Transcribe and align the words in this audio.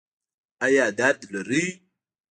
ایا 0.65 0.85
درد 0.97 1.19
لرئ؟ 1.33 1.63